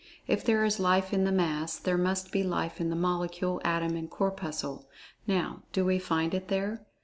If 0.25 0.43
there 0.43 0.65
is 0.65 0.79
Life 0.79 1.13
in 1.13 1.25
the 1.25 1.31
Mass, 1.31 1.77
there 1.77 1.95
must 1.95 2.31
be 2.31 2.41
life 2.41 2.81
in 2.81 2.89
the 2.89 2.95
Molecule, 2.95 3.61
Atom, 3.63 3.95
or 3.95 4.07
Corpuscle. 4.07 4.89
Now, 5.27 5.61
do 5.73 5.85
we 5.85 5.99
find 5.99 6.33
it 6.33 6.47
there? 6.47 6.87